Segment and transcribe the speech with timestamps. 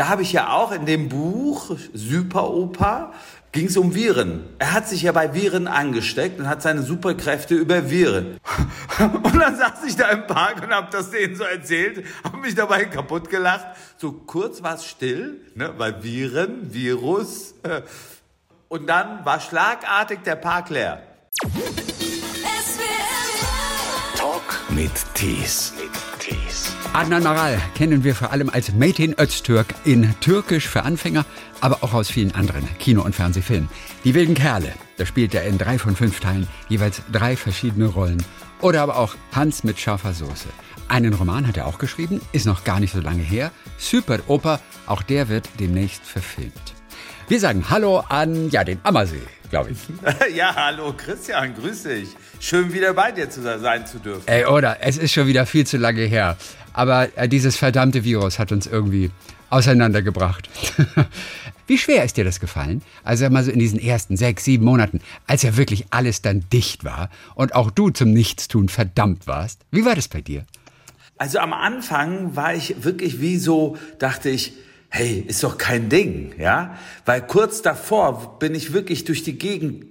[0.00, 3.12] da habe ich ja auch in dem Buch Superoper
[3.52, 4.48] ging es um Viren.
[4.58, 8.38] Er hat sich ja bei Viren angesteckt und hat seine Superkräfte über Viren.
[8.98, 12.54] Und dann saß ich da im Park und habe das denen so erzählt, habe mich
[12.54, 13.66] dabei kaputt gelacht.
[13.98, 17.54] So kurz war es still, ne, weil Viren, Virus.
[17.62, 17.82] Äh,
[18.68, 21.02] und dann war schlagartig der Park leer.
[24.16, 25.74] Talk mit Tees.
[26.92, 31.24] Adnan Maral kennen wir vor allem als Metin Öztürk in Türkisch für Anfänger,
[31.60, 33.68] aber auch aus vielen anderen Kino- und Fernsehfilmen.
[34.02, 38.20] Die wilden Kerle, da spielt er in drei von fünf Teilen jeweils drei verschiedene Rollen.
[38.60, 40.48] Oder aber auch Hans mit scharfer Soße.
[40.88, 43.52] Einen Roman hat er auch geschrieben, ist noch gar nicht so lange her.
[43.78, 46.74] Super Oper, auch der wird demnächst verfilmt.
[47.28, 49.78] Wir sagen Hallo an ja, den Ammersee, glaube ich.
[50.34, 52.08] Ja, hallo Christian, grüß dich.
[52.38, 54.22] Schön wieder bei dir zu sein zu dürfen.
[54.26, 54.78] Ey, oder?
[54.80, 56.36] Es ist schon wieder viel zu lange her.
[56.72, 59.10] Aber äh, dieses verdammte Virus hat uns irgendwie
[59.50, 60.48] auseinandergebracht.
[61.66, 62.82] Wie schwer ist dir das gefallen?
[63.04, 66.84] Also mal so in diesen ersten sechs, sieben Monaten, als ja wirklich alles dann dicht
[66.84, 69.60] war und auch du zum Nichtstun verdammt warst.
[69.70, 70.44] Wie war das bei dir?
[71.18, 74.54] Also am Anfang war ich wirklich wie so, dachte ich,
[74.90, 76.76] hey, ist doch kein Ding, ja?
[77.06, 79.86] Weil kurz davor bin ich wirklich durch die Gegend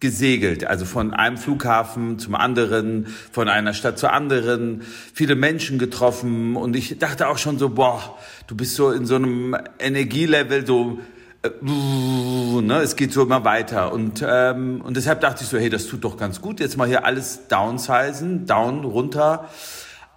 [0.00, 4.82] gesegelt, also von einem Flughafen zum anderen, von einer Stadt zur anderen,
[5.14, 6.56] viele Menschen getroffen.
[6.56, 10.98] Und ich dachte auch schon so, boah, du bist so in so einem Energielevel, so,
[11.42, 13.92] äh, ne, es geht so immer weiter.
[13.92, 16.88] Und ähm, und deshalb dachte ich so, hey, das tut doch ganz gut, jetzt mal
[16.88, 19.50] hier alles downsizen, down, runter,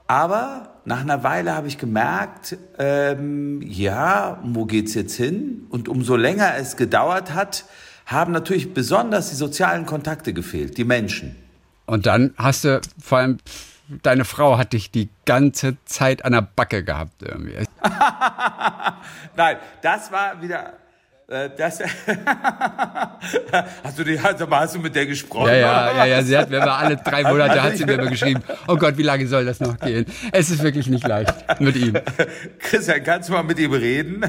[0.08, 5.66] aber nach einer Weile habe ich gemerkt, ähm, ja, wo geht's jetzt hin?
[5.70, 7.66] Und umso länger es gedauert hat,
[8.06, 11.36] haben natürlich besonders die sozialen Kontakte gefehlt, die Menschen.
[11.86, 13.38] Und dann hast du vor allem
[14.02, 17.58] deine Frau hat dich die ganze Zeit an der Backe gehabt irgendwie.
[19.36, 20.74] Nein, das war wieder
[21.58, 21.80] das
[23.84, 25.50] hast du die also hast du mit der gesprochen?
[25.50, 28.10] Ja, ja, ja, ja, sie hat mir mal alle drei Monate hat sie mir immer
[28.10, 28.44] geschrieben.
[28.68, 30.06] Oh Gott, wie lange soll das noch gehen?
[30.32, 31.98] Es ist wirklich nicht leicht mit ihm.
[32.60, 34.22] Christian, kannst du mal mit ihm reden?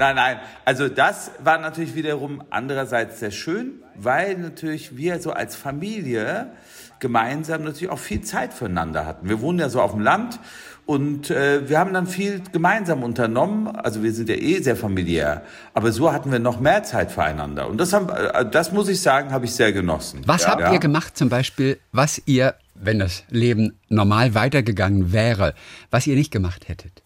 [0.00, 0.38] Nein, nein.
[0.64, 6.52] Also das war natürlich wiederum andererseits sehr schön, weil natürlich wir so als Familie
[7.00, 9.28] gemeinsam natürlich auch viel Zeit füreinander hatten.
[9.28, 10.38] Wir wohnen ja so auf dem Land
[10.88, 13.66] und äh, wir haben dann viel gemeinsam unternommen.
[13.68, 15.42] Also wir sind ja eh sehr familiär,
[15.74, 17.68] aber so hatten wir noch mehr Zeit füreinander.
[17.68, 20.22] Und das, haben, äh, das muss ich sagen, habe ich sehr genossen.
[20.24, 20.52] Was ja.
[20.52, 25.52] habt ihr gemacht zum Beispiel, was ihr, wenn das Leben normal weitergegangen wäre,
[25.90, 27.02] was ihr nicht gemacht hättet?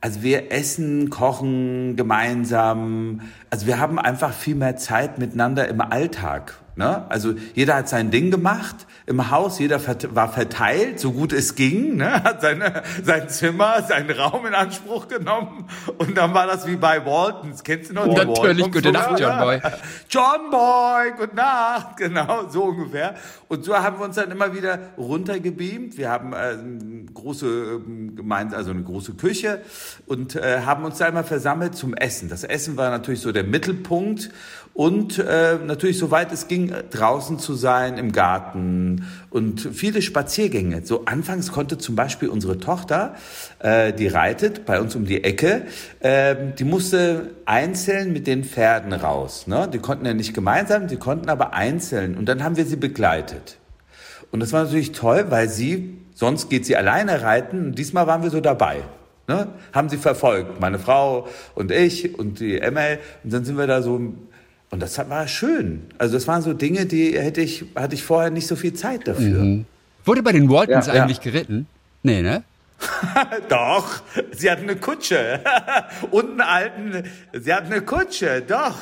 [0.00, 3.20] Also wir essen, kochen gemeinsam.
[3.50, 6.54] Also wir haben einfach viel mehr Zeit miteinander im Alltag.
[6.76, 7.08] Ne?
[7.08, 9.80] Also jeder hat sein Ding gemacht im Haus, jeder
[10.14, 12.12] war verteilt, so gut es ging, ne?
[12.24, 15.68] hat seine, sein Zimmer, seinen Raum in Anspruch genommen
[15.98, 17.62] und dann war das wie bei Waltons.
[17.62, 19.60] Kennst du noch die Natürlich, gute Nacht, John Boy.
[20.08, 23.14] John Boy, gute Nacht, genau, so ungefähr.
[23.46, 25.96] Und so haben wir uns dann immer wieder runtergebeamt.
[25.96, 27.46] Wir haben äh, eine große
[27.86, 29.60] ähm, Gemeinde, also eine große Küche
[30.06, 32.28] und äh, haben uns da immer versammelt zum Essen.
[32.28, 34.30] Das Essen war natürlich so der Mittelpunkt
[34.74, 40.84] und äh, natürlich, soweit es ging, draußen zu sein, im Garten und viele Spaziergänge.
[40.84, 43.14] So anfangs konnte zum Beispiel unsere Tochter,
[43.60, 45.62] äh, die reitet bei uns um die Ecke,
[46.00, 49.46] äh, die musste einzeln mit den Pferden raus.
[49.46, 49.70] Ne?
[49.72, 52.16] Die konnten ja nicht gemeinsam, die konnten aber einzeln.
[52.16, 53.58] Und dann haben wir sie begleitet.
[54.32, 58.24] Und das war natürlich toll, weil sie, sonst geht sie alleine reiten und diesmal waren
[58.24, 58.78] wir so dabei.
[59.28, 59.46] Ne?
[59.72, 62.80] Haben sie verfolgt, meine Frau und ich und die Emma.
[63.22, 64.00] Und dann sind wir da so
[64.74, 65.82] und das war schön.
[65.98, 69.06] Also das waren so Dinge, die hätte ich, hatte ich vorher nicht so viel Zeit
[69.06, 69.40] dafür.
[69.44, 69.66] Mhm.
[70.04, 71.22] Wurde bei den Waltons ja, eigentlich ja.
[71.30, 71.68] geritten?
[72.02, 72.42] Nee, ne?
[73.48, 74.02] doch,
[74.32, 75.38] sie hatten eine Kutsche.
[76.10, 78.76] Und einen alten, sie hatten eine Kutsche, doch.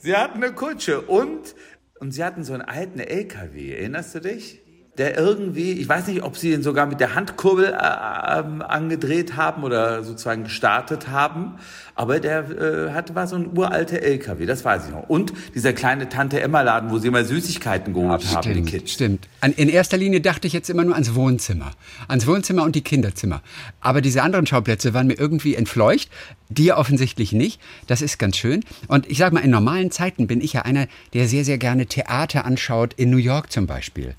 [0.00, 1.54] Sie hatten eine Kutsche und,
[1.98, 4.60] und sie hatten so einen alten LKW, erinnerst du dich?
[4.98, 9.36] Der irgendwie, ich weiß nicht, ob sie ihn sogar mit der Handkurbel äh, ähm, angedreht
[9.36, 11.56] haben oder sozusagen gestartet haben,
[11.94, 15.08] aber der äh, hatte war so ein uralter LKW, das weiß ich noch.
[15.08, 18.92] Und dieser kleine Tante Emma Laden, wo sie immer Süßigkeiten geholt ja, haben, die Kids.
[18.92, 19.28] Stimmt.
[19.40, 21.72] An, in erster Linie dachte ich jetzt immer nur ans Wohnzimmer,
[22.08, 23.42] ans Wohnzimmer und die Kinderzimmer.
[23.80, 26.10] Aber diese anderen Schauplätze waren mir irgendwie entfleucht.
[26.48, 27.60] Dir offensichtlich nicht.
[27.86, 28.62] Das ist ganz schön.
[28.88, 31.86] Und ich sag mal, in normalen Zeiten bin ich ja einer, der sehr, sehr gerne
[31.86, 34.14] Theater anschaut, in New York zum Beispiel.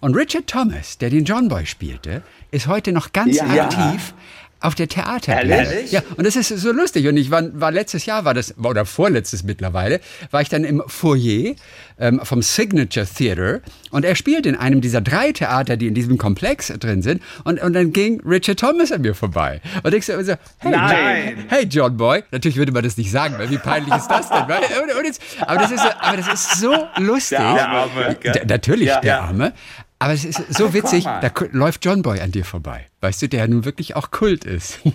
[0.00, 3.44] Und Richard Thomas, der den John Boy spielte, ist heute noch ganz ja.
[3.64, 4.14] aktiv
[4.60, 5.40] auf der Theater.
[5.40, 5.92] Ehrlich?
[5.92, 7.06] Ja, und das ist so lustig.
[7.06, 10.00] Und ich war, war letztes Jahr, war das, oder vorletztes mittlerweile,
[10.32, 11.54] war ich dann im Foyer
[12.00, 13.60] ähm, vom Signature Theater
[13.92, 17.22] und er spielt in einem dieser drei Theater, die in diesem Komplex drin sind.
[17.44, 19.60] Und, und dann ging Richard Thomas an mir vorbei.
[19.84, 21.34] Und ich so, so hey, Nein.
[21.36, 22.24] John, hey John Boy.
[22.32, 24.38] Natürlich würde man das nicht sagen, weil wie peinlich ist das denn?
[24.42, 27.38] Und, und jetzt, aber, das ist, so- aber das ist so lustig.
[27.38, 28.32] Der Arme, gell?
[28.32, 29.00] D- Natürlich, Ja.
[29.00, 29.22] der.
[29.22, 29.52] Arme.
[30.00, 32.86] Aber es ist so witzig, da läuft John Boy an dir vorbei.
[33.00, 34.78] Weißt du, der nun wirklich auch Kult ist.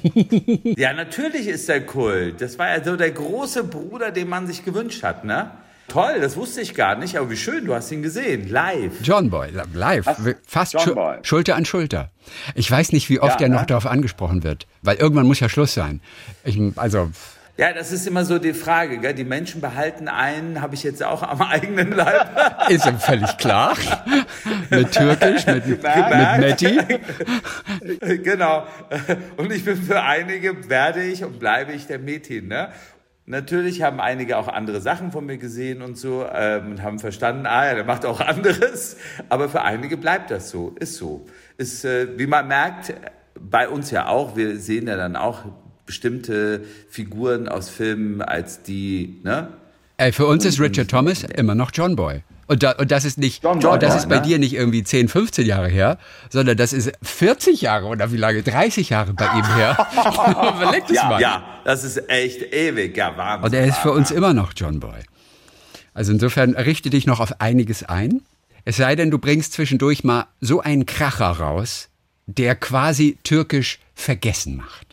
[0.78, 2.42] Ja, natürlich ist der Kult.
[2.42, 5.52] Das war ja so der große Bruder, den man sich gewünscht hat, ne?
[5.90, 8.94] Toll, das wusste ich gar nicht, aber wie schön, du hast ihn gesehen, live.
[9.04, 10.06] John Boy, live,
[10.48, 11.18] fast John Schu Boy.
[11.24, 12.10] Schulter an Schulter.
[12.56, 13.68] Ich weiß nicht, wie oft Ja, er noch ne?
[13.68, 16.00] darauf angesprochen wird, weil irgendwann muss ja Schluss sein.
[16.46, 17.12] Ich, also,
[17.56, 19.14] Ja, das ist immer so die Frage, gell?
[19.14, 23.78] Die Menschen behalten einen, habe ich jetzt auch am eigenen Leib ist ihm völlig klar.
[24.72, 26.62] mit Türkisch, mit, mit Gemerkt.
[26.62, 26.80] Matti.
[28.24, 28.66] genau.
[29.38, 32.48] Und ich bin für einige, werde ich und bleibe ich der Metin.
[32.48, 32.70] Ne?
[33.28, 37.46] Natürlich haben einige auch andere Sachen von mir gesehen und so ähm, und haben verstanden,
[37.46, 38.98] ah ja, der macht auch anderes.
[39.30, 41.26] Aber für einige bleibt das so, ist so.
[41.58, 42.96] Ist, äh, wie man merkt,
[43.40, 45.46] bei uns ja auch, wir sehen ja dann auch
[45.86, 49.50] bestimmte Figuren aus Filmen als die, ne?
[49.98, 52.24] Ey, für uns ist Richard Thomas immer noch John Boy.
[52.48, 54.22] Und, da, und das ist nicht, John und das ist bei ne?
[54.24, 55.98] dir nicht irgendwie 10, 15 Jahre her,
[56.30, 58.44] sondern das ist 40 Jahre oder wie lange?
[58.44, 59.78] 30 Jahre bei ihm her.
[60.56, 61.22] Überleg das mal.
[61.22, 63.46] Ja, das ist echt ewig, ja, Wahnsinn.
[63.46, 65.04] Und er ist für uns immer noch John Boy.
[65.94, 68.22] Also insofern richte dich noch auf einiges ein.
[68.66, 71.90] Es sei denn, du bringst zwischendurch mal so einen Kracher raus,
[72.26, 74.93] der quasi türkisch vergessen macht.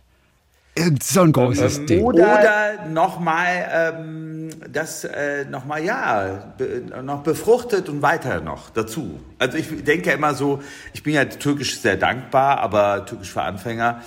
[0.81, 2.03] Irgend so ein großes Ding.
[2.03, 9.21] Oder- Oder nochmal, ähm, das äh, nochmal, ja, be, noch befruchtet und weiter noch dazu.
[9.39, 10.61] Also ich denke ja immer so,
[10.93, 14.01] ich bin ja türkisch sehr dankbar, aber türkisch für Anfänger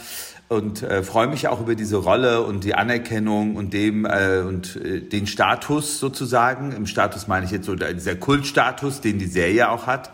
[0.49, 4.75] und äh, freue mich auch über diese Rolle und die Anerkennung und dem äh, und
[4.75, 6.71] äh, den Status sozusagen.
[6.73, 10.11] Im Status meine ich jetzt so der- dieser Kultstatus, den die Serie auch hat.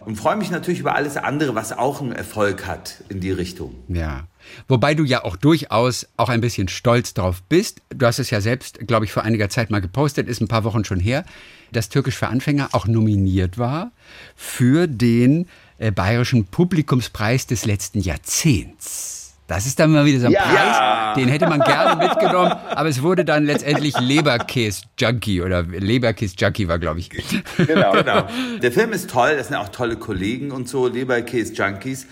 [0.00, 3.74] Und freue mich natürlich über alles andere, was auch einen Erfolg hat in die Richtung.
[3.88, 4.24] Ja.
[4.68, 7.80] Wobei du ja auch durchaus auch ein bisschen stolz drauf bist.
[7.90, 10.64] Du hast es ja selbst, glaube ich, vor einiger Zeit mal gepostet, ist ein paar
[10.64, 11.24] Wochen schon her,
[11.72, 13.90] dass Türkisch für Anfänger auch nominiert war
[14.36, 15.48] für den
[15.78, 19.14] äh, Bayerischen Publikumspreis des letzten Jahrzehnts.
[19.46, 20.40] Das ist dann mal wieder so ein Ja.
[20.40, 26.78] Preis, den hätte man gerne mitgenommen, aber es wurde dann letztendlich Leberkäse-Junkie oder Leberkäse-Junkie war,
[26.78, 27.10] glaube ich.
[27.10, 27.92] Genau.
[27.92, 28.26] Genau.
[28.62, 32.06] Der Film ist toll, das sind auch tolle Kollegen und so, Leberkäse-Junkies.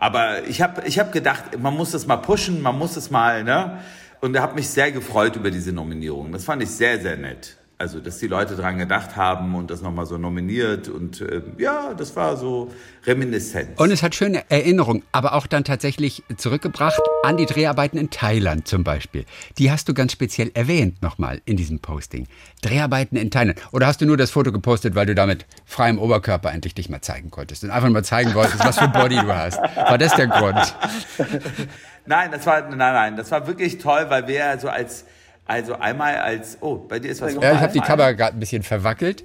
[0.00, 3.44] Aber ich habe ich hab gedacht, man muss das mal pushen, man muss es mal,
[3.44, 3.80] ne?
[4.20, 6.32] Und er hat mich sehr gefreut über diese Nominierung.
[6.32, 7.56] Das fand ich sehr, sehr nett.
[7.80, 10.90] Also, dass die Leute dran gedacht haben und das nochmal so nominiert.
[10.90, 12.70] Und äh, ja, das war so
[13.06, 13.80] Reminiszenz.
[13.80, 18.68] Und es hat schöne Erinnerungen, aber auch dann tatsächlich zurückgebracht an die Dreharbeiten in Thailand
[18.68, 19.24] zum Beispiel.
[19.56, 22.26] Die hast du ganz speziell erwähnt nochmal in diesem Posting.
[22.60, 23.58] Dreharbeiten in Thailand.
[23.72, 27.00] Oder hast du nur das Foto gepostet, weil du damit freiem Oberkörper endlich dich mal
[27.00, 29.58] zeigen konntest und einfach mal zeigen wolltest, was für Body du hast?
[29.58, 30.76] War das der Grund?
[32.04, 35.04] Nein, das war, nein, nein, das war wirklich toll, weil wir so als,
[35.50, 37.80] also einmal als, oh, bei dir ist was Ja, ich habe die.
[37.80, 39.24] Kamera gerade ein bisschen verwackelt.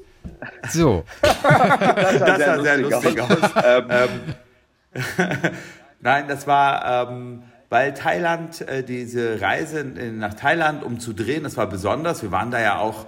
[0.72, 1.04] So.
[1.22, 3.38] Das sah Das sah sehr lustig aus.
[3.64, 4.10] Ähm,
[6.02, 11.44] Nein, das war, ähm, weil Thailand, äh, diese Reise in, nach Thailand, um zu drehen,
[11.44, 12.24] das war besonders.
[12.24, 13.06] Wir waren da ja auch,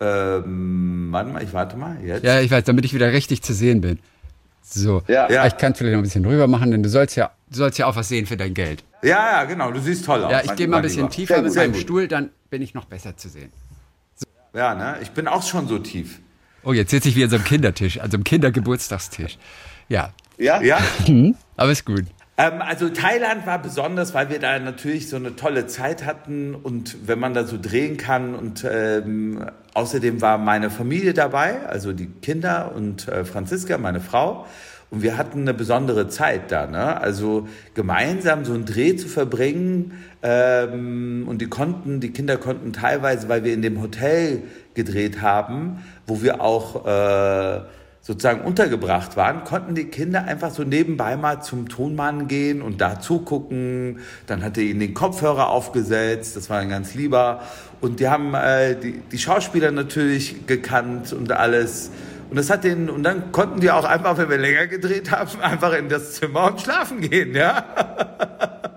[0.00, 2.22] ähm, warte mal, ich warte mal, jetzt.
[2.22, 3.98] Ja, ich weiß, damit ich wieder richtig zu sehen bin.
[4.62, 5.02] So.
[5.08, 5.28] Ja.
[5.30, 5.46] Ja.
[5.48, 7.76] Ich kann es vielleicht noch ein bisschen rüber machen, denn du sollst ja, du sollst
[7.78, 8.84] ja auch was sehen für dein Geld.
[9.04, 10.32] Ja, ja, genau, du siehst toll aus.
[10.32, 11.10] Ja, ich gehe mal ein bisschen Lieber.
[11.10, 11.80] tiefer Sehr mit meinem gut.
[11.80, 13.52] Stuhl, dann bin ich noch besser zu sehen.
[14.54, 16.20] Ja, ne, ich bin auch schon so tief.
[16.62, 19.38] Oh, jetzt sitze ich wie an so einem Kindertisch, an so einem Kindergeburtstagstisch.
[19.88, 20.62] Ja, ja?
[20.62, 20.78] Ja?
[21.56, 22.04] aber ist gut.
[22.36, 27.06] Ähm, also Thailand war besonders, weil wir da natürlich so eine tolle Zeit hatten und
[27.06, 29.44] wenn man da so drehen kann und ähm,
[29.74, 34.46] außerdem war meine Familie dabei, also die Kinder und äh, Franziska, meine Frau.
[34.94, 37.00] Und wir hatten eine besondere Zeit da, ne?
[37.00, 43.28] Also gemeinsam so einen Dreh zu verbringen ähm, und die konnten, die Kinder konnten teilweise,
[43.28, 44.42] weil wir in dem Hotel
[44.74, 47.62] gedreht haben, wo wir auch äh,
[48.02, 53.00] sozusagen untergebracht waren, konnten die Kinder einfach so nebenbei mal zum Tonmann gehen und da
[53.00, 53.98] zugucken.
[54.28, 57.42] Dann hat er ihnen den Kopfhörer aufgesetzt, das war ein ganz lieber.
[57.80, 61.90] Und die haben äh, die, die Schauspieler natürlich gekannt und alles.
[62.30, 65.40] Und das hat den, und dann konnten die auch einfach, wenn wir länger gedreht haben,
[65.40, 67.64] einfach in das Zimmer und schlafen gehen, ja.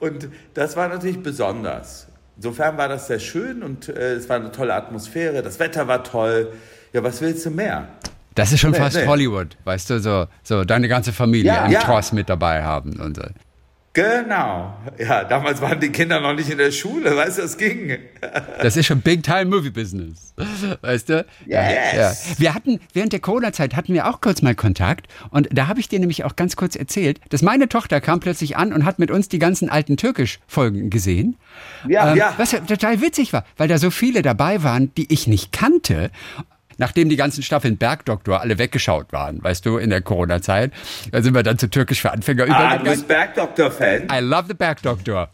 [0.00, 2.06] Und das war natürlich besonders.
[2.36, 6.04] Insofern war das sehr schön und äh, es war eine tolle Atmosphäre, das Wetter war
[6.04, 6.52] toll.
[6.92, 7.88] Ja, was willst du mehr?
[8.36, 9.06] Das ist schon Nee, fast nee.
[9.06, 11.80] Hollywood, weißt du, so, so deine ganze Familie Ja, einen ja.
[11.80, 13.24] Tross mit dabei haben und so.
[13.98, 14.74] Genau.
[14.96, 17.98] Ja, damals waren die Kinder noch nicht in der Schule, weißt du, das ging.
[18.62, 20.34] Das ist schon Big Time Movie Business.
[20.82, 21.26] Weißt du?
[21.46, 22.34] Yes.
[22.38, 25.88] Wir hatten, während der Corona-Zeit hatten wir auch kurz mal Kontakt und da habe ich
[25.88, 29.10] dir nämlich auch ganz kurz erzählt, dass meine Tochter kam plötzlich an und hat mit
[29.10, 31.36] uns die ganzen alten Türkisch-Folgen gesehen.
[31.88, 32.34] Ja, Ähm, ja.
[32.36, 36.12] Was ja total witzig war, weil da so viele dabei waren, die ich nicht kannte.
[36.78, 40.72] Nachdem die ganzen Staffeln Bergdoktor alle weggeschaut waren, weißt du, in der Corona-Zeit,
[41.10, 42.84] da sind wir dann zu Türkisch für Anfänger Ah, übergegangen.
[42.84, 44.08] du bist Bergdoktor-Fan.
[44.12, 45.28] I love the Bergdoktor.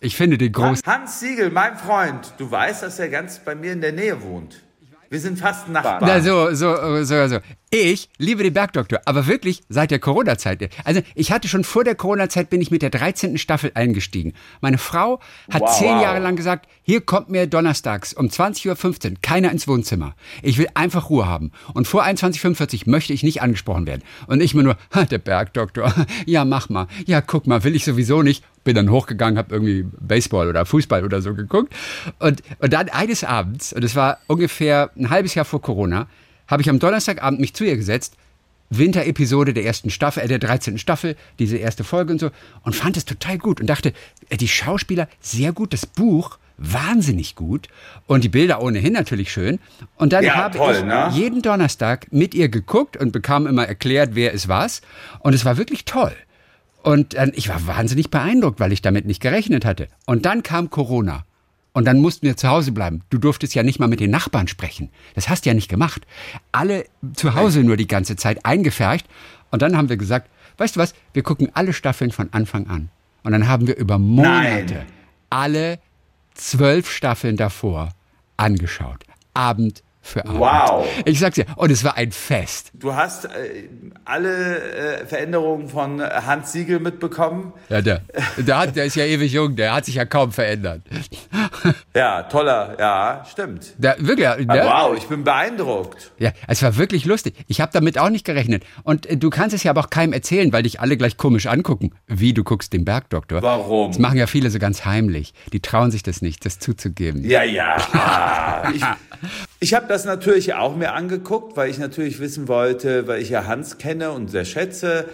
[0.00, 0.80] Ich finde den groß.
[0.86, 4.62] Hans Siegel, mein Freund, du weißt, dass er ganz bei mir in der Nähe wohnt.
[5.08, 6.04] Wir sind fast Nachbarn.
[6.04, 7.38] Na, so, so, so, so.
[7.70, 10.70] Ich liebe den Bergdoktor, aber wirklich seit der Corona-Zeit.
[10.84, 13.38] Also ich hatte schon vor der Corona-Zeit bin ich mit der 13.
[13.38, 14.34] Staffel eingestiegen.
[14.60, 15.20] Meine Frau
[15.50, 16.02] hat Wow, zehn wow.
[16.02, 20.14] Jahre lang gesagt, hier kommt mir donnerstags um 20.15 Uhr keiner ins Wohnzimmer.
[20.42, 21.50] Ich will einfach Ruhe haben.
[21.74, 24.02] Und vor 21.45 Uhr möchte ich nicht angesprochen werden.
[24.26, 24.76] Und ich mir nur,
[25.10, 25.92] der Bergdoktor,
[26.26, 28.44] ja mach mal, ja guck mal, will ich sowieso nicht.
[28.66, 31.72] Bin dann hochgegangen, habe irgendwie Baseball oder Fußball oder so geguckt.
[32.18, 36.08] Und, und dann eines Abends, und es war ungefähr ein halbes Jahr vor Corona,
[36.48, 38.16] habe ich am Donnerstagabend mich zu ihr gesetzt,
[38.70, 40.78] Winterepisode der ersten Staffel, äh, der 13.
[40.78, 42.30] Staffel, diese erste Folge und so,
[42.64, 43.92] und fand es total gut und dachte,
[44.30, 47.68] äh, die Schauspieler sehr gut, das Buch wahnsinnig gut
[48.08, 49.60] und die Bilder ohnehin natürlich schön.
[49.94, 51.10] Und dann Ja, habe toll, ich ne?
[51.12, 54.80] jeden Donnerstag mit ihr geguckt und bekam immer erklärt, wer es was.
[55.20, 56.16] Und es war wirklich toll.
[56.86, 59.88] Und äh, ich war wahnsinnig beeindruckt, weil ich damit nicht gerechnet hatte.
[60.04, 61.24] Und dann kam Corona.
[61.72, 63.02] Und dann mussten wir zu Hause bleiben.
[63.10, 64.90] Du durftest ja nicht mal mit den Nachbarn sprechen.
[65.16, 66.06] Das hast du ja nicht gemacht.
[66.52, 69.04] Alle zu Hause nur die ganze Zeit eingefercht.
[69.50, 72.88] Und dann haben wir gesagt, weißt du was, wir gucken alle Staffeln von Anfang an.
[73.24, 74.86] Und dann haben wir über Monate Nein.
[75.28, 75.80] alle
[76.34, 77.88] zwölf Staffeln davor
[78.36, 79.02] angeschaut.
[79.34, 80.40] Abend für Abend.
[80.40, 80.86] Wow.
[81.04, 82.70] Ich sag's dir, und es war ein Fest.
[82.74, 83.28] Du hast äh,
[84.04, 87.52] alle äh, Veränderungen von Hans Siegel mitbekommen.
[87.68, 88.02] Ja, der,
[88.36, 90.82] der, hat, der ist ja ewig jung, der hat sich ja kaum verändert.
[91.94, 93.72] Ja, toller, ja, stimmt.
[93.78, 96.12] Der, wirklich, der, Wow, ich bin beeindruckt.
[96.18, 97.34] Ja, es war wirklich lustig.
[97.48, 98.64] Ich habe damit auch nicht gerechnet.
[98.82, 101.46] Und äh, du kannst es ja aber auch keinem erzählen, weil dich alle gleich komisch
[101.46, 101.92] angucken.
[102.06, 103.42] Wie, du guckst den Bergdoktor.
[103.42, 103.92] Warum?
[103.92, 105.32] Das machen ja viele so ganz heimlich.
[105.52, 107.24] Die trauen sich das nicht, das zuzugeben.
[107.24, 107.76] Ja, ja.
[107.92, 108.82] Ah, ich
[109.58, 113.46] ich habe das natürlich auch mir angeguckt, weil ich natürlich wissen wollte, weil ich ja
[113.46, 115.06] Hans kenne und sehr schätze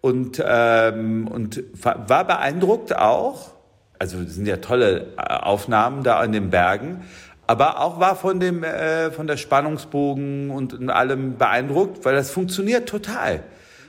[0.00, 3.52] und, ähm, und war beeindruckt auch.
[3.98, 7.04] Also sind ja tolle äh, Aufnahmen da an den Bergen.
[7.46, 12.30] Aber auch war von dem äh, von der Spannungsbogen und, und allem beeindruckt, weil das
[12.30, 13.42] funktioniert total.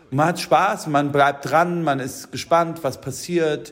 [0.10, 3.72] Man hat Spaß, man bleibt dran, man ist gespannt, was passiert.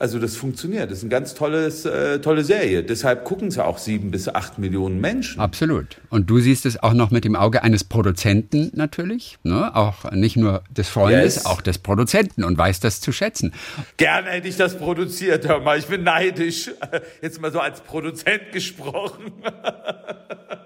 [0.00, 0.90] Also das funktioniert.
[0.90, 2.84] Das ist eine ganz tolles, äh, tolle Serie.
[2.84, 5.40] Deshalb gucken es auch sieben bis acht Millionen Menschen.
[5.40, 5.96] Absolut.
[6.08, 9.38] Und du siehst es auch noch mit dem Auge eines Produzenten natürlich.
[9.42, 9.74] Ne?
[9.74, 11.46] Auch nicht nur des Freundes, Yes.
[11.46, 13.52] auch des Produzenten und weißt das zu schätzen.
[13.96, 15.78] Gerne hätte ich das produziert, hör mal.
[15.78, 16.70] Ich bin neidisch.
[17.22, 19.32] Jetzt mal so als Produzent gesprochen.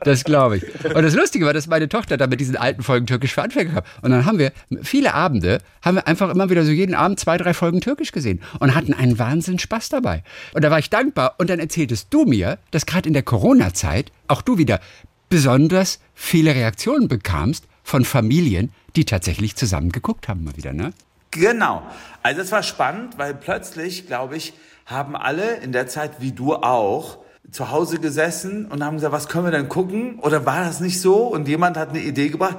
[0.04, 0.64] Das glaube ich.
[0.84, 3.70] Und das Lustige war, dass meine Tochter da mit diesen alten Folgen Türkisch für Anfänger
[3.74, 3.82] kam.
[4.02, 4.50] Und dann haben wir
[4.82, 8.40] viele Abende, haben wir einfach immer wieder so jeden Abend zwei, drei Folgen Türkisch gesehen
[8.58, 10.24] und hatten einen Wahnsinn Spaß dabei.
[10.52, 11.36] Und da war ich dankbar.
[11.38, 14.80] Und dann erzähltest du mir, dass gerade in der Corona-Zeit auch du wieder
[15.28, 20.92] besonders viele Reaktionen bekamst von Familien, die tatsächlich zusammen geguckt haben mal wieder, ne?
[21.30, 21.82] Genau.
[22.22, 24.54] Also es war spannend, weil plötzlich, glaube ich,
[24.86, 27.18] haben alle in der Zeit, wie du auch,
[27.50, 30.18] zu Hause gesessen und haben gesagt, was können wir denn gucken?
[30.20, 31.26] Oder war das nicht so?
[31.26, 32.56] Und jemand hat eine Idee gebracht.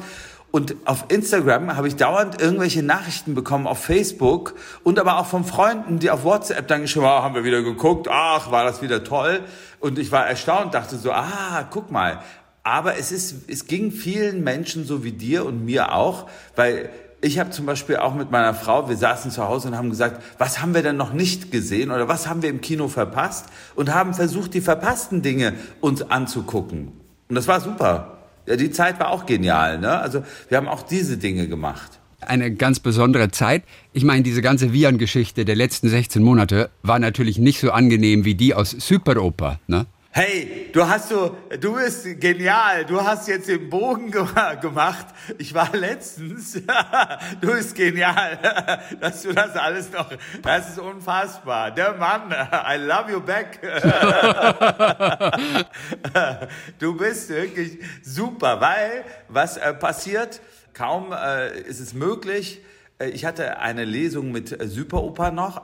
[0.56, 5.46] Und auf Instagram habe ich dauernd irgendwelche Nachrichten bekommen, auf Facebook und aber auch von
[5.46, 8.84] Freunden, die auf WhatsApp dann geschrieben haben, ah, haben wir wieder geguckt, ach, war das
[8.84, 9.40] wieder toll.
[9.80, 12.20] Und ich war erstaunt, dachte so, ah, guck mal.
[12.62, 16.92] Aber es ist, es ging vielen Menschen so wie dir und mir auch, weil
[17.22, 20.22] ich habe zum Beispiel auch mit meiner Frau, wir saßen zu Hause und haben gesagt,
[20.38, 23.92] was haben wir denn noch nicht gesehen oder was haben wir im Kino verpasst und
[23.92, 26.92] haben versucht, die verpassten Dinge uns anzugucken.
[27.28, 28.23] Und das war super.
[28.46, 29.98] Ja, die Zeit war auch genial, ne?
[30.00, 32.00] Also wir haben auch diese Dinge gemacht.
[32.22, 33.64] eine ganz besondere Zeit.
[33.92, 38.36] Ich meine, diese ganze Viren-Geschichte der letzten 16 Monate war natürlich nicht so angenehm wie
[38.36, 39.60] die aus Superoper.
[39.68, 39.86] Ne?
[40.16, 42.86] Hey, du hast so, du bist genial.
[42.86, 44.24] Du hast jetzt den Bogen ge
[44.62, 45.08] gemacht.
[45.40, 46.54] Ich war letztens.
[47.42, 48.38] du bist genial,
[49.02, 50.08] dass du das alles noch.
[50.44, 51.72] Das ist unfassbar.
[51.72, 53.60] Der Mann, I love you back.
[56.78, 60.42] du bist wirklich super, weil was äh, passiert?
[60.76, 62.62] Kaum äh, ist es möglich.
[63.00, 65.62] Äh, ich hatte eine Lesung mit äh, Superoper noch.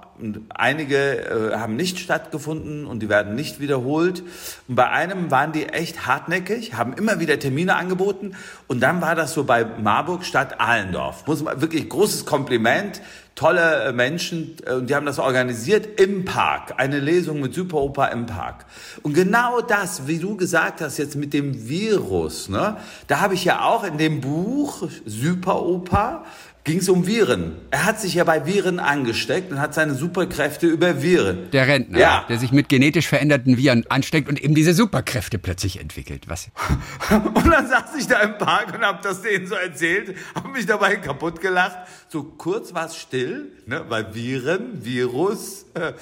[0.50, 4.24] Einige äh, haben nicht stattgefunden und die werden nicht wiederholt.
[4.68, 8.36] Und bei einem waren die echt hartnäckig, haben immer wieder Termine angeboten.
[8.68, 11.26] Und dann war das so bei Marburg Stadt Ahlendorf.
[11.28, 13.02] Muss man wirklich großes Kompliment
[13.36, 18.26] tolle äh, Menschen und die haben das organisiert im Park, eine Lesung mit Superoper im
[18.26, 18.66] Park.
[19.02, 22.76] Und genau das, wie du gesagt hast jetzt mit dem Virus, ne,
[23.08, 26.26] da habe ich ja auch in dem Buch Superoper
[26.70, 27.56] ging es um Viren.
[27.72, 31.50] Er hat sich ja bei Viren angesteckt und hat seine Superkräfte über Viren.
[31.50, 32.26] Der Rentner, ja.
[32.30, 36.26] der sich mit genetisch veränderten Viren ansteckt und eben diese Superkräfte plötzlich entwickelt.
[36.28, 36.50] Was?
[37.10, 40.68] und dann saß ich da im Park und habe das denen so erzählt, habe mich
[40.68, 41.76] dabei kaputt gelacht.
[42.08, 45.66] So kurz war es still, ne, weil Viren, Virus.
[45.74, 45.94] Äh,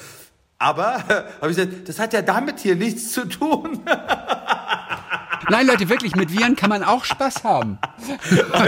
[0.57, 3.79] aber äh, habe ich gesagt, das hat ja damit hier nichts zu tun.
[5.50, 7.80] Nein, Leute, wirklich, mit Viren kann man auch Spaß haben.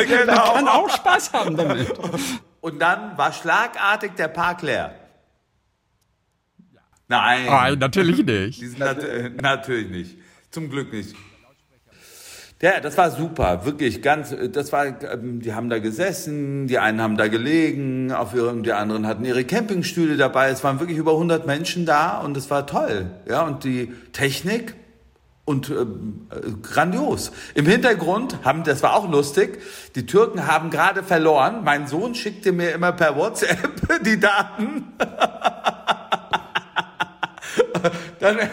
[0.07, 0.53] genau.
[0.53, 1.91] Man kann auch Spaß haben damit.
[2.61, 4.95] Und dann war schlagartig der Park leer.
[7.07, 7.45] Nein.
[7.47, 8.79] Nein, natürlich nicht.
[8.79, 9.03] Nat
[9.41, 10.17] natürlich nicht.
[10.51, 11.15] Zum Glück nicht.
[12.61, 16.99] Ja, das war super, wirklich ganz, das war, ähm, die haben da gesessen, die einen
[16.99, 21.13] haben da gelegen, auf ihrem, die anderen hatten ihre Campingstühle dabei, es waren wirklich über
[21.13, 24.75] 100 Menschen da und es war toll, ja, und die Technik,
[25.49, 25.85] und äh,
[26.61, 27.31] grandios.
[27.55, 29.59] Im Hintergrund haben, das war auch lustig,
[29.95, 31.63] die Türken haben gerade verloren.
[31.63, 34.93] Mein Sohn schickte mir immer per WhatsApp die Daten.
[38.19, 38.47] Dann äh,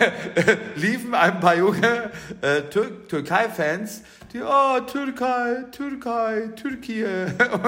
[0.77, 2.11] liefen ein paar junge
[2.41, 7.27] äh, Tür Türkei-Fans, die, oh, Türkei, Türkei, Türkei.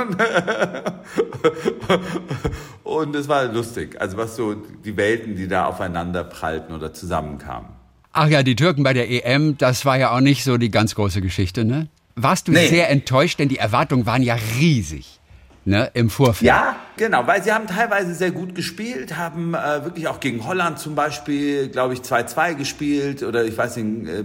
[2.85, 6.95] Und, und es war lustig, also was so die Welten, die da aufeinander prallten oder
[6.95, 7.78] zusammenkamen.
[8.13, 10.95] Ach ja, die Türken bei der EM, das war ja auch nicht so die ganz
[10.95, 11.89] große Geschichte, ne?
[12.17, 12.67] Warst du nee.
[12.67, 15.19] sehr enttäuscht, denn die Erwartungen waren ja riesig.
[15.65, 16.47] Ne, im Vorfeld.
[16.47, 20.79] Ja, genau, weil sie haben teilweise sehr gut gespielt, haben äh, wirklich auch gegen Holland
[20.79, 24.09] zum Beispiel, glaube ich, 2-2 gespielt oder ich weiß nicht.
[24.09, 24.25] Äh,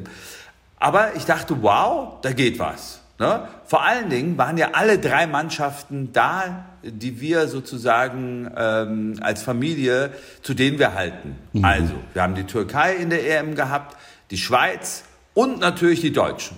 [0.80, 3.03] aber ich dachte, wow, da geht was.
[3.20, 3.48] Ne?
[3.66, 10.12] Vor allen Dingen waren ja alle drei Mannschaften da, die wir sozusagen ähm, als Familie,
[10.42, 11.36] zu denen wir halten.
[11.54, 11.64] Mhm.
[11.64, 13.98] Also, wir haben die Türkei in der EM gehabt,
[14.32, 15.04] die Schweiz
[15.34, 16.58] und natürlich die Deutschen.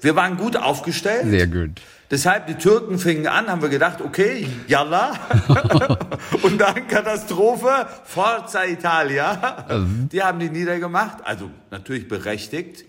[0.00, 1.26] Wir waren gut aufgestellt.
[1.28, 1.80] Sehr gut.
[2.10, 5.14] Deshalb, die Türken fingen an, haben wir gedacht, okay, yalla.
[6.42, 9.66] und dann Katastrophe, Forza Italia.
[9.68, 10.08] Mhm.
[10.12, 12.84] Die haben die niedergemacht, also natürlich berechtigt.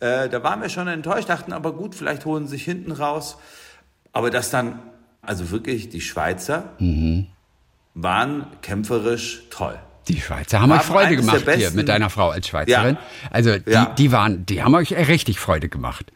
[0.00, 3.36] Äh, da waren wir schon enttäuscht, dachten aber gut, vielleicht holen sie sich hinten raus.
[4.12, 4.80] Aber dass dann,
[5.22, 7.26] also wirklich, die Schweizer mhm.
[7.94, 9.78] waren kämpferisch toll.
[10.08, 12.94] Die Schweizer haben, haben euch Freude gemacht hier mit deiner Frau als Schweizerin.
[12.94, 13.30] Ja.
[13.30, 13.94] Also die, ja.
[13.96, 16.10] die, waren, die haben euch richtig Freude gemacht.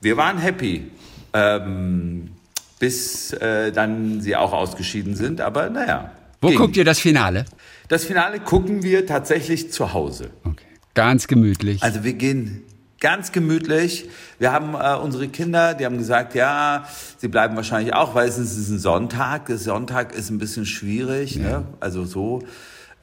[0.00, 0.90] Wir waren happy,
[1.32, 2.30] ähm,
[2.78, 5.40] bis äh, dann sie auch ausgeschieden sind.
[5.40, 6.12] Aber naja.
[6.40, 6.58] Wo ging.
[6.58, 7.44] guckt ihr das Finale?
[7.88, 10.30] Das Finale gucken wir tatsächlich zu Hause.
[10.44, 10.71] Okay.
[10.94, 11.82] Ganz gemütlich.
[11.82, 12.62] Also wir gehen
[13.00, 14.08] ganz gemütlich.
[14.38, 16.86] Wir haben äh, unsere Kinder, die haben gesagt, ja,
[17.18, 19.46] sie bleiben wahrscheinlich auch, weil es ist ein Sonntag.
[19.46, 21.36] Der Sonntag ist ein bisschen schwierig.
[21.36, 21.42] Ja.
[21.42, 21.64] Ne?
[21.80, 22.42] Also so,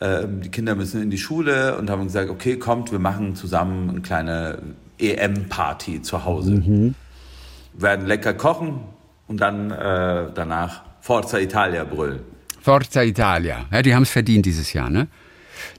[0.01, 3.89] ähm, die Kinder müssen in die Schule und haben gesagt, okay, kommt, wir machen zusammen
[3.89, 4.59] eine kleine
[4.97, 6.51] EM-Party zu Hause.
[6.51, 6.95] Mhm.
[7.73, 8.79] Werden lecker kochen
[9.27, 12.19] und dann äh, danach Forza Italia brüllen.
[12.61, 13.65] Forza Italia.
[13.71, 15.07] Ja, die haben es verdient dieses Jahr, ne?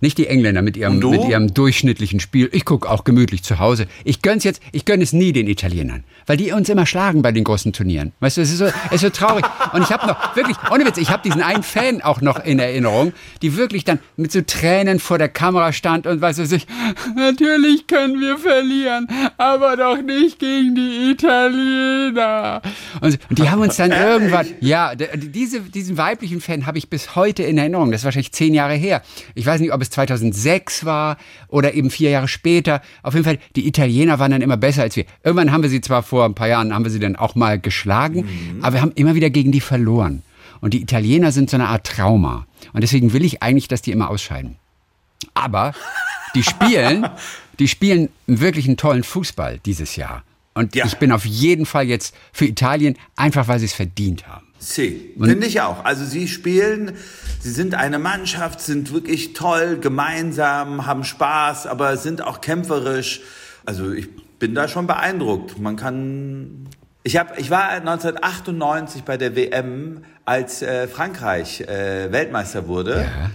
[0.00, 2.48] Nicht die Engländer mit ihrem, mit ihrem durchschnittlichen Spiel.
[2.52, 3.86] Ich gucke auch gemütlich zu Hause.
[4.04, 7.32] Ich gönn's jetzt, ich gönn es nie den Italienern, weil die uns immer schlagen bei
[7.32, 8.12] den großen Turnieren.
[8.20, 9.44] Weißt du, es ist so, es ist so traurig.
[9.72, 12.58] Und ich habe noch wirklich, ohne Witz, ich habe diesen einen Fan auch noch in
[12.58, 13.12] Erinnerung,
[13.42, 16.66] die wirklich dann mit so Tränen vor der Kamera stand und weiß ich,
[17.16, 22.62] natürlich können wir verlieren, aber doch nicht gegen die Italiener.
[23.00, 27.14] Und, und die haben uns dann irgendwann, ja, diese, diesen weiblichen Fan habe ich bis
[27.16, 27.90] heute in Erinnerung.
[27.90, 29.02] Das ist wahrscheinlich zehn Jahre her.
[29.34, 31.16] Ich weiß nicht, ob es 2006 war
[31.48, 32.82] oder eben vier Jahre später.
[33.02, 35.04] Auf jeden Fall, die Italiener waren dann immer besser als wir.
[35.24, 37.58] Irgendwann haben wir sie zwar vor ein paar Jahren, haben wir sie dann auch mal
[37.58, 38.64] geschlagen, mhm.
[38.64, 40.22] aber wir haben immer wieder gegen die verloren.
[40.60, 42.46] Und die Italiener sind so eine Art Trauma.
[42.72, 44.56] Und deswegen will ich eigentlich, dass die immer ausscheiden.
[45.34, 45.74] Aber
[46.34, 47.06] die spielen,
[47.58, 50.22] die spielen wirklich einen tollen Fußball dieses Jahr.
[50.54, 50.84] Und ja.
[50.84, 54.46] ich bin auf jeden Fall jetzt für Italien, einfach weil sie es verdient haben.
[54.58, 55.84] Sie, finde ich auch.
[55.84, 56.92] Also sie spielen,
[57.40, 63.22] sie sind eine Mannschaft, sind wirklich toll, gemeinsam, haben Spaß, aber sind auch kämpferisch.
[63.66, 65.58] Also ich bin da schon beeindruckt.
[65.58, 66.68] Man kann.
[67.02, 73.00] Ich hab, ich war 1998 bei der WM, als äh, Frankreich äh, Weltmeister wurde.
[73.00, 73.30] Ja.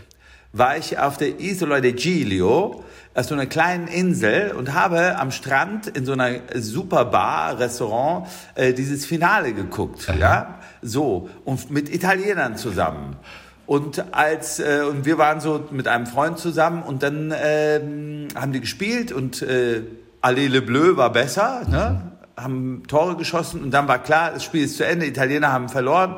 [0.54, 5.32] war ich auf der Isola de Giglio, auf so einer kleinen Insel und habe am
[5.32, 11.94] Strand in so einer super Bar, Restaurant, äh, dieses Finale geguckt, ja, so und mit
[11.94, 13.18] Italienern zusammen.
[13.66, 18.52] Und als äh, und wir waren so mit einem Freund zusammen und dann ähm, haben
[18.52, 19.82] die gespielt und äh,
[20.22, 22.12] Allez le Bleu war besser, ne?
[22.38, 26.18] haben Tore geschossen und dann war klar, das Spiel ist zu Ende, Italiener haben verloren.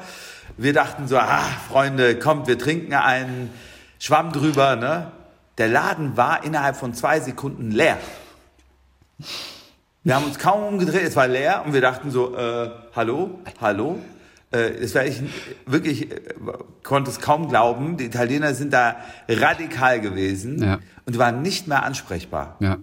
[0.58, 3.52] Wir dachten so, ah, Freunde, kommt, wir trinken einen
[4.00, 5.12] Schwamm drüber, ne?
[5.58, 7.98] Der Laden war innerhalb von zwei Sekunden leer.
[10.04, 14.00] Wir haben uns kaum umgedreht, es war leer und wir dachten so, äh, hallo, hallo.
[14.52, 15.22] Äh, das war ich
[15.66, 16.22] wirklich, äh,
[16.84, 17.98] konnte es kaum glauben.
[17.98, 18.96] Die Italiener sind da
[19.28, 20.80] radikal gewesen Ja.
[21.06, 22.56] und waren nicht mehr ansprechbar.
[22.60, 22.78] Ja.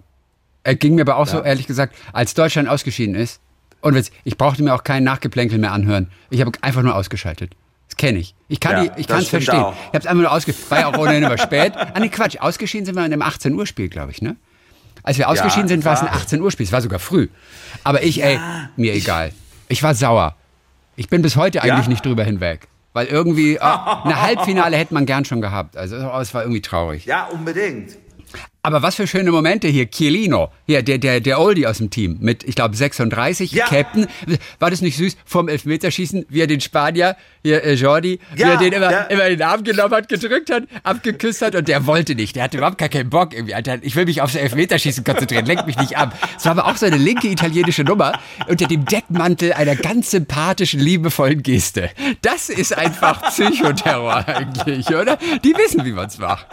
[0.63, 3.39] Er ging mir aber auch so, ehrlich gesagt, als Deutschland ausgeschieden ist.
[3.81, 6.09] Und ich brauchte mir auch kein Nachgeplänkel mehr anhören.
[6.31, 7.53] Ich habe einfach nur ausgeschaltet.
[7.87, 8.33] Das kenne ich.
[8.47, 9.59] Ich kann Ja, die, ich kann es verstehen.
[9.59, 9.73] auch.
[9.73, 10.71] Ich habe es einfach nur ausgeschaltet.
[10.71, 11.73] War ja auch ohnehin immer spät.
[11.75, 12.37] Ah, nee, Quatsch.
[12.39, 14.37] Ausgeschieden sind wir in einem 18 Uhr Spiel, glaube ich, ne?
[15.03, 16.65] Als wir ausgeschieden sind, war es ein war- 18 Uhr Spiel.
[16.65, 17.27] Es war sogar früh.
[17.83, 18.39] Aber ich, ey,
[18.75, 19.33] mir egal.
[19.67, 20.35] Ich war sauer.
[20.95, 21.89] Ich bin bis heute eigentlich Ja?
[21.89, 22.67] nicht drüber hinweg.
[22.93, 25.75] Weil irgendwie, ah, eine Halbfinale hätte man gern schon gehabt.
[25.75, 27.05] Also, es war irgendwie traurig.
[27.05, 27.97] Ja, unbedingt.
[28.65, 29.85] Aber was für schöne Momente hier.
[29.89, 33.65] Chiellino, hier, der, der, der Oldie aus dem Team mit, ich glaube, 36, Ja.
[33.67, 34.07] Captain.
[34.57, 35.17] War das nicht süß?
[35.23, 39.01] Vorm Elfmeterschießen, wie er den Spanier, hier, äh, Jordi, wie Ja, er den immer, ja.
[39.03, 42.35] immer in den Arm genommen hat, gedrückt hat, abgeküsst hat und der wollte nicht.
[42.35, 43.53] Der hatte überhaupt gar keinen Bock irgendwie.
[43.53, 46.17] Alter, ich will mich aufs Elfmeterschießen konzentrieren, lenk mich nicht ab.
[46.35, 50.79] Es war aber auch so eine linke italienische Nummer unter dem Deckmantel einer ganz sympathischen,
[50.79, 51.91] liebevollen Geste.
[52.23, 55.17] Das ist einfach Psychoterror eigentlich, oder?
[55.43, 56.47] Die wissen, wie man's macht.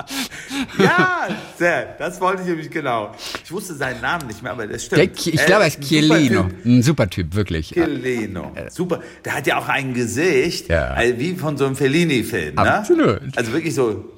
[0.78, 1.94] Ja, sehr.
[2.02, 3.14] Das wollte ich nämlich genau.
[3.44, 4.98] Ich wusste seinen Namen nicht mehr, aber das stimmt.
[4.98, 6.48] Der, ich Äh, glaube, er ist Chiellino.
[6.64, 7.68] Ein super Typ, wirklich.
[7.68, 8.50] Chiellino.
[8.70, 9.00] Super.
[9.24, 10.96] Der hat ja auch ein Gesicht, Ja.
[11.16, 12.56] wie von so einem Fellini-Film.
[12.56, 12.60] Ne?
[12.74, 13.20] Absolut.
[13.36, 14.12] Also wirklich so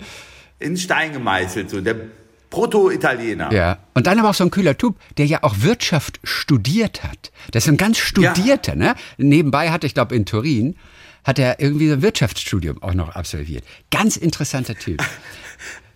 [0.60, 1.96] in Stein gemeißelt, so der
[2.48, 3.52] Proto-Italiener.
[3.52, 3.76] Ja.
[3.92, 7.32] Und dann aber auch so ein kühler Typ, der ja auch Wirtschaft studiert hat.
[7.50, 8.94] Das ist ein ganz studierter, ne?
[9.18, 10.76] Nebenbei hat er, ich glaube, in Turin,
[11.22, 13.62] hat er irgendwie so ein Wirtschaftsstudium auch noch absolviert.
[13.90, 15.02] Ganz interessanter Typ.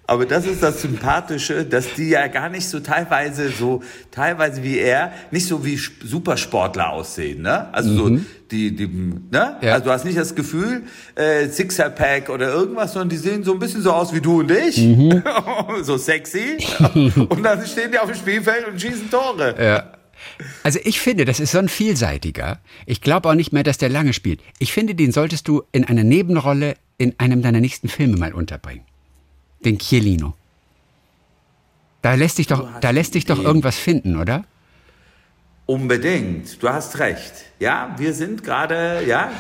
[0.09, 4.79] Aber das ist das Sympathische, dass die ja gar nicht so teilweise so, teilweise wie
[4.79, 7.73] er, nicht so wie Sp- Supersportler aussehen, ne?
[7.75, 8.19] Also so
[8.51, 9.59] die, die, ne?
[9.61, 9.75] Ja.
[9.75, 13.59] Also du hast nicht das Gefühl, äh, Sixer-Pack oder irgendwas, sondern die sehen so ein
[13.59, 14.77] bisschen so aus wie du und ich.
[15.83, 16.57] so sexy.
[17.29, 19.55] und dann stehen die auf dem Spielfeld und schießen Tore.
[19.63, 19.93] Ja.
[20.63, 22.61] Also ich finde, das ist so ein vielseitiger.
[22.87, 24.41] Ich glaube auch nicht mehr, dass der lange spielt.
[24.59, 28.85] Ich finde, den solltest du in einer Nebenrolle in einem deiner nächsten Filme mal unterbringen.
[29.65, 30.35] Den Chiellino.
[32.03, 34.45] Da lässt sich doch, da lässt sich doch irgendwas finden, oder?
[35.67, 36.63] Unbedingt.
[36.63, 37.33] Du hast recht.
[37.59, 39.31] Ja, wir sind gerade, ja,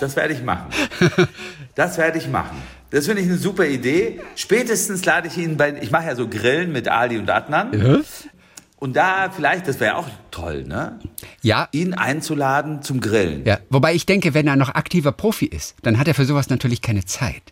[0.00, 0.70] das werde ich machen.
[1.76, 2.56] Das werde ich machen.
[2.88, 4.22] Das finde ich eine super Idee.
[4.34, 8.02] Spätestens lade ich ihn bei, ich mache ja so Grillen mit Ali und Adnan.
[8.78, 10.98] Und da vielleicht, das wäre auch toll, ne?
[11.42, 13.44] Ja, Ihn einzuladen zum Grillen.
[13.44, 16.48] Ja, wobei ich denke, wenn er noch aktiver Profi ist, dann hat er für sowas
[16.48, 17.42] natürlich keine Zeit.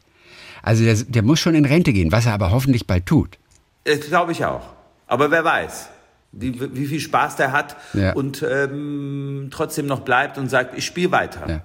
[0.64, 3.38] Also der, der muss schon in Rente gehen, was er aber hoffentlich bald tut.
[3.84, 4.62] Das glaube ich auch.
[5.06, 5.88] Aber wer weiß,
[6.32, 8.14] wie, wie viel Spaß der hat Ja.
[8.14, 11.48] und ähm, trotzdem noch bleibt und sagt, ich spiele weiter.
[11.48, 11.60] Ja.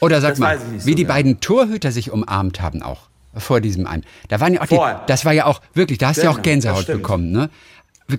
[0.00, 1.08] Oder sag Das mal, wie so die genau.
[1.08, 4.04] beiden Torhüter sich umarmt haben auch vor diesem einen.
[4.28, 6.34] Da waren ja auch die, das war ja auch wirklich, da hast du ja auch
[6.34, 7.50] Genau, Gänsehaut bekommen, ne?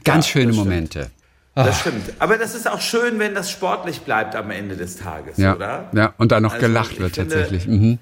[0.04, 0.54] Ganz Ja, schöne.
[0.54, 1.10] Momente.
[1.56, 2.14] Das stimmt.
[2.20, 5.90] Aber das ist auch schön, wenn das sportlich bleibt am Ende des Tages, Ja, oder?
[5.94, 7.68] ja, und dann noch Also, gelacht wird finde- tatsächlich.
[7.68, 7.98] Mhm.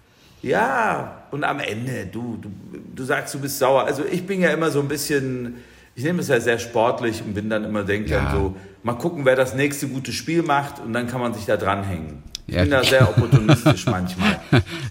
[0.47, 2.49] Ja, und am Ende, du, du,
[2.95, 3.85] du sagst, du bist sauer.
[3.85, 5.55] Also ich bin ja immer so ein bisschen,
[5.95, 8.31] ich nehme es ja sehr sportlich und bin dann immer, denke Ja.
[8.31, 11.57] so, mal gucken, wer das nächste gute Spiel macht und dann kann man sich da
[11.57, 12.23] dranhängen.
[12.47, 12.61] Ich Ja.
[12.61, 14.39] bin da sehr opportunistisch manchmal.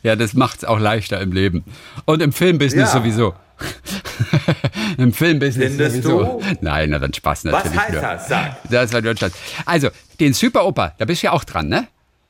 [0.03, 1.65] Ja, das macht's auch leichter im Leben.
[2.05, 2.99] Und im Filmbusiness Ja.
[3.01, 3.35] sowieso.
[4.99, 6.41] Im Filmbusiness Findest sowieso.
[6.41, 6.57] du?
[6.61, 7.81] Nein, na dann Spaß Was natürlich.
[7.81, 8.01] heißt nur.
[8.03, 8.29] das?
[8.29, 8.57] Sag.
[8.71, 9.33] Das war ein Spaß.
[9.65, 9.89] Also,
[10.21, 11.87] den Superoper, da bist du ja auch dran, ne?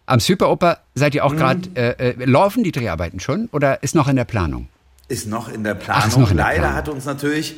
[0.07, 1.37] Am Superoper seid ihr auch Mhm.
[1.37, 4.69] gerade, äh, äh, laufen die Dreharbeiten schon oder ist noch in der Planung?
[5.09, 6.03] Ist noch in der Planung.
[6.05, 6.77] Ach, ist noch in der Leider Planung.
[6.77, 7.57] hat uns natürlich,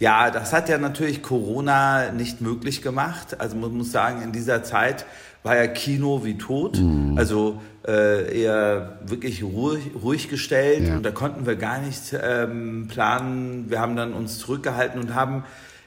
[0.00, 3.40] ja, das hat ja natürlich Corona nicht möglich gemacht.
[3.40, 5.04] Also man muss sagen, in dieser Zeit
[5.44, 6.78] war ja Kino wie tot.
[6.78, 7.16] Mhm.
[7.18, 10.96] Also äh, eher wirklich ruhig, ruhig gestellt Ja.
[10.96, 13.66] und da konnten wir gar nicht ähm, planen.
[13.68, 15.44] Wir haben dann uns zurückgehalten und haben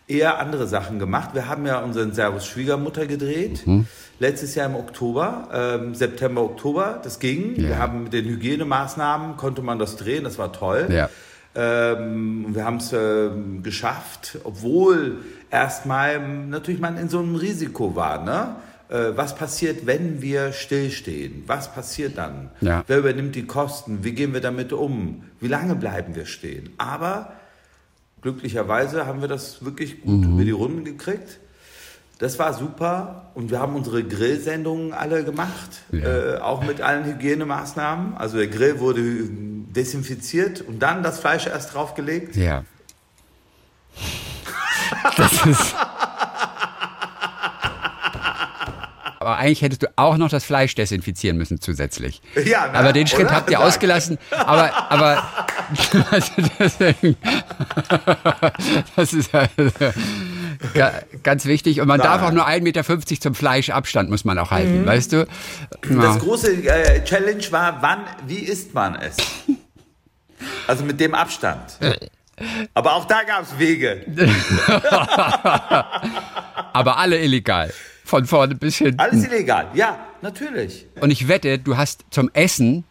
[0.08, 1.32] eher andere Sachen gemacht.
[1.34, 3.68] Wir haben ja unseren Servus Schwiegermutter gedreht.
[3.68, 3.88] Mhm.
[4.20, 7.56] Letztes Jahr im Oktober, ähm, September, Oktober, das ging.
[7.56, 7.68] Ja.
[7.68, 10.88] Wir haben mit den Hygienemaßnahmen, konnte man das drehen, das war toll.
[10.90, 11.10] Ja.
[11.56, 15.18] Ähm, wir haben es ähm, geschafft, obwohl
[15.52, 18.24] erstmal ähm, natürlich man in so einem Risiko war.
[18.24, 18.56] Ne?
[18.90, 21.44] Äh, was passiert, wenn wir stillstehen?
[21.48, 22.52] Was passiert dann?
[22.62, 22.84] Ja.
[22.88, 24.04] Wer übernimmt die Kosten?
[24.04, 25.24] Wie gehen wir damit um?
[25.40, 26.70] Wie lange bleiben wir stehen?
[26.78, 27.34] Aber
[28.32, 31.40] glücklicherweise haben wir das wirklich gut über die Runden gekriegt.
[32.20, 36.34] Das war super und wir haben unsere Grillsendungen alle gemacht, Ja.
[36.36, 38.18] äh, auch mit allen Hygienemaßnahmen.
[38.18, 39.02] Also der Grill wurde
[39.74, 42.36] desinfiziert und dann das Fleisch erst draufgelegt.
[42.36, 42.66] Ja.
[45.16, 45.76] Das ist.
[49.28, 52.22] Aber eigentlich hättest du auch noch das Fleisch desinfizieren müssen zusätzlich.
[52.46, 53.36] Ja, na, aber den Schritt oder?
[53.36, 54.18] habt ihr ausgelassen.
[54.32, 55.22] Aber, aber
[56.60, 57.18] deswegen,
[58.96, 59.70] das ist also
[60.74, 61.82] ga- ganz wichtig.
[61.82, 62.86] Und man darf auch nur 1,50 Meter
[63.20, 65.18] zum Fleischabstand muss man auch halten, weißt du?
[65.18, 65.26] Ja.
[65.90, 69.18] Das große äh, Challenge war, wann, wie isst man es?
[70.68, 71.80] Also mit dem Abstand.
[72.76, 74.06] Aber auch da gab es Wege.
[76.74, 77.74] Aber alle illegal.
[78.08, 79.02] Von vorne bis hinten.
[79.02, 79.68] Alles illegal.
[79.74, 80.86] Ja, natürlich.
[81.02, 82.86] Und ich wette, du hast zum Essen,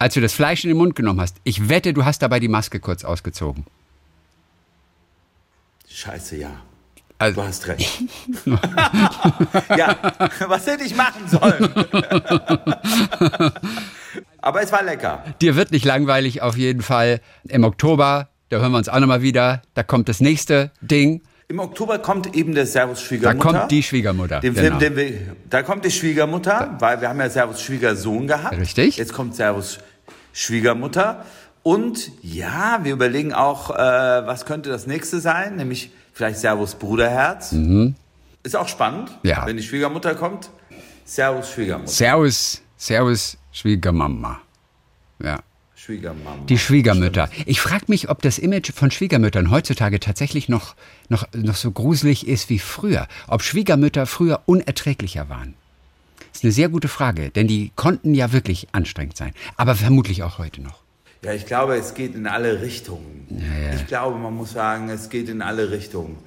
[0.00, 2.48] als du das Fleisch in den Mund genommen hast, ich wette, du hast dabei die
[2.48, 3.64] Maske kurz ausgezogen.
[5.88, 6.50] Scheiße, ja.
[7.18, 8.02] Also- du hast recht.
[9.76, 9.96] ja,
[10.48, 11.72] was hätte ich machen sollen?
[14.42, 15.22] Aber es war lecker.
[15.40, 17.20] Dir wird nicht langweilig auf jeden Fall.
[17.44, 19.62] Im Oktober, da hören wir uns auch nochmal wieder.
[19.74, 21.22] Da kommt das nächste Ding.
[21.48, 23.58] Im Oktober kommt eben der Servus Da Schwiegermutter.
[23.60, 24.40] kommt die Schwiegermutter.
[24.40, 24.78] Den genau.
[24.78, 28.56] Film, den wir, da kommt die Schwiegermutter, weil wir haben ja Servus Schwiegersohn gehabt.
[28.58, 28.96] Richtig.
[28.96, 29.78] Jetzt kommt Servus
[30.32, 31.24] Schwiegermutter.
[31.62, 37.54] Und ja, wir überlegen auch, äh, was könnte das nächste sein, nämlich vielleicht Servus Bruderherz.
[38.42, 39.28] Ist auch spannend, Mhm.
[39.30, 39.46] Ja.
[39.46, 40.50] wenn die Schwiegermutter kommt.
[41.04, 41.88] Servus Schwiegermutter.
[41.90, 44.40] Servus, Servus, Schwiegermama.
[45.22, 45.38] Ja.
[45.86, 46.44] Schwiegermama.
[46.48, 47.30] Die Schwiegermütter.
[47.44, 50.74] Ich frage mich, ob das Image von Schwiegermüttern heutzutage tatsächlich noch,
[51.08, 53.06] noch, noch so gruselig ist wie früher.
[53.28, 55.54] Ob Schwiegermütter früher unerträglicher waren.
[56.18, 59.32] Das ist eine sehr gute Frage, denn die konnten ja wirklich anstrengend sein.
[59.56, 60.80] Aber vermutlich auch heute noch.
[61.22, 63.28] Ja, ich glaube, es geht in alle Richtungen.
[63.76, 66.18] Ich glaube, man muss sagen, es geht in alle Richtungen.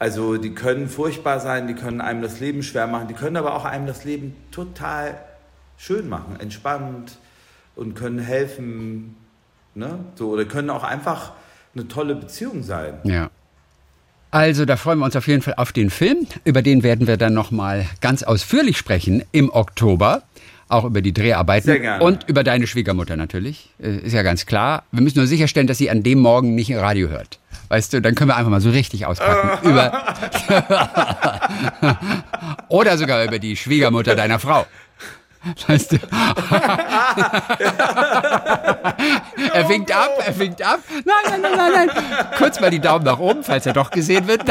[0.00, 3.54] Also die können furchtbar sein, die können einem das Leben schwer machen, die können aber
[3.54, 5.20] auch einem das Leben total
[5.76, 7.16] schön machen, entspannt
[7.78, 9.14] und können helfen,
[9.74, 10.00] ne?
[10.16, 11.32] So oder können auch einfach
[11.74, 12.94] eine tolle Beziehung sein.
[13.04, 13.30] Ja.
[14.30, 16.26] Also, da freuen wir uns auf jeden Fall auf den Film.
[16.44, 20.22] Über den werden wir dann nochmal ganz ausführlich sprechen im Oktober.
[20.70, 22.04] Auch über die Dreharbeiten Sehr gerne.
[22.04, 23.70] und über deine Schwiegermutter natürlich.
[23.80, 24.82] Äh, Ist ja ganz klar.
[24.92, 27.38] Wir müssen nur sicherstellen, dass sie an dem Morgen nicht im Radio hört.
[27.68, 29.66] Weißt du, dann können wir einfach mal so richtig auspacken.
[29.66, 30.14] über
[32.68, 34.66] Oder sogar über die Schwiegermutter deiner Frau.
[35.66, 35.96] Weißt du?
[39.52, 40.80] er winkt ab, er winkt ab.
[40.90, 41.90] Nein, nein, nein, nein, nein.
[42.36, 44.42] Kurz mal die Daumen nach oben, falls er doch gesehen wird.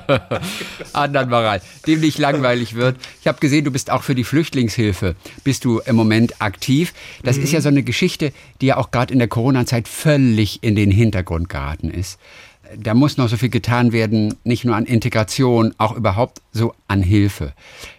[0.92, 2.96] Anderen Moral, dem nicht langweilig wird.
[3.20, 6.92] Ich habe gesehen, du bist auch für die Flüchtlingshilfe, bist du im Moment aktiv.
[7.22, 10.74] Das ist ja so eine Geschichte, die ja auch gerade in der Corona-Zeit völlig in
[10.76, 12.18] den Hintergrund geraten ist.
[12.76, 17.02] Da muss noch so viel getan werden, nicht nur an Integration, auch überhaupt so an
[17.02, 17.52] Hilfe.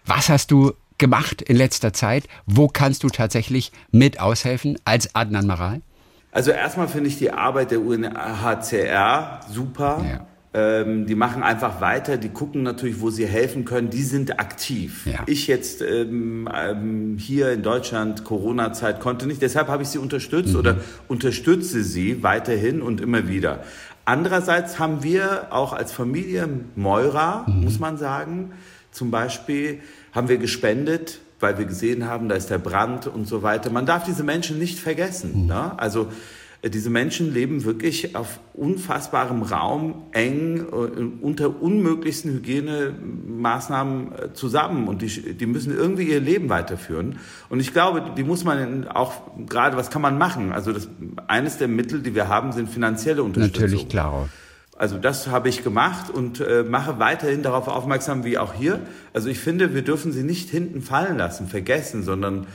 [0.06, 2.30] Was hast du gemacht in letzter Zeit?
[2.46, 5.82] Wo kannst du tatsächlich mit aushelfen als Adnan Maral?
[6.32, 10.06] Also erstmal finde ich die Arbeit der UNHCR super.
[10.10, 10.28] Ja.
[10.54, 15.06] Ähm, die machen einfach weiter, die gucken natürlich, wo sie helfen können, die sind aktiv.
[15.06, 15.20] Ja.
[15.26, 20.56] Ich jetzt ähm, ähm, hier in Deutschland, Corona-Zeit, konnte nicht, deshalb habe ich sie unterstützt
[20.56, 23.64] oder unterstütze sie weiterhin und immer wieder.
[24.04, 28.52] Andererseits haben wir auch als Familie Meurer, muss man sagen,
[28.92, 29.80] zum Beispiel
[30.12, 33.70] haben wir gespendet, weil wir gesehen haben, da ist der Brand und so weiter.
[33.72, 35.48] Man darf diese Menschen nicht vergessen.
[35.48, 35.78] Ne?
[35.78, 36.08] Also
[36.62, 44.88] äh, diese Menschen leben wirklich auf unfassbarem Raum, eng, äh, unter unmöglichsten Hygienemaßnahmen äh, zusammen
[44.88, 47.20] und die, die müssen irgendwie ihr Leben weiterführen.
[47.50, 49.14] Und ich glaube, die muss man auch
[49.48, 50.52] gerade, was kann man machen?
[50.52, 50.88] Also das,
[51.28, 53.64] eines der Mittel, die wir haben, sind finanzielle Unterstützung.
[53.64, 54.30] Natürlich, klar.
[54.82, 58.80] Also das habe ich gemacht und äh, mache weiterhin darauf aufmerksam, wie auch hier.
[59.14, 62.48] Also ich finde, wir dürfen sie nicht hinten fallen lassen, vergessen, sondern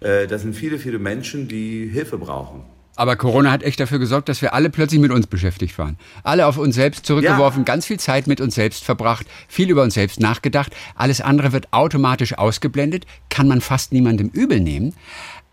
[0.00, 2.62] äh, das sind viele, viele Menschen, die Hilfe brauchen.
[2.96, 5.98] Aber Corona hat echt dafür gesorgt, dass wir alle plötzlich mit uns beschäftigt waren.
[6.22, 7.64] Alle auf uns selbst zurückgeworfen, Ja.
[7.64, 10.74] ganz viel Zeit mit uns selbst verbracht, viel über uns selbst nachgedacht.
[10.94, 14.94] Alles andere wird automatisch ausgeblendet, kann man fast niemandem übel nehmen.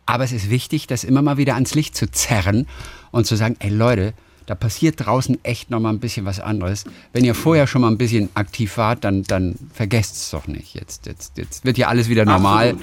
[0.06, 2.66] Aber es ist wichtig, das immer mal wieder ans Licht zu zerren
[3.12, 4.14] und zu sagen, ey Leute,
[4.46, 6.86] da passiert draußen echt noch mal ein bisschen was anderes.
[7.14, 10.74] Wenn ihr vorher schon mal ein bisschen aktiv wart, dann, dann vergesst es doch nicht.
[10.74, 12.76] Jetzt, jetzt, jetzt wird ja alles wieder normal.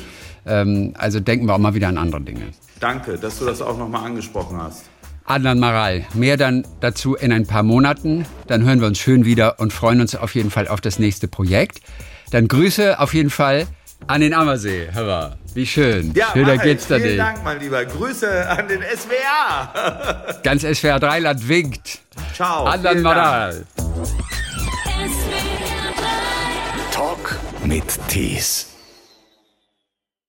[0.47, 2.49] Ähm, also denken wir auch mal wieder an andere Dinge.
[2.81, 4.85] Danke, dass du das auch nochmal angesprochen hast.
[5.25, 8.27] Adnan Maral, mehr dann dazu in ein paar Monaten.
[8.47, 11.29] Dann hören wir uns schön wieder und freuen uns auf jeden Fall auf das nächste
[11.29, 11.81] Projekt.
[12.31, 13.67] Dann Grüße auf jeden Fall
[14.07, 14.89] an den Ammersee.
[14.93, 16.13] Hör Wie schön.
[16.15, 17.19] Ja, Schöner mach geht's da Vielen nicht.
[17.19, 17.85] Dank, mein Lieber.
[17.85, 20.37] Grüße an den SWR.
[20.43, 22.01] Ganz SWR Dreiland winkt.
[22.35, 22.67] Ciao.
[22.71, 23.03] Vielen Dank.
[23.03, 23.67] Maral.
[26.93, 28.70] Talk mit Tees.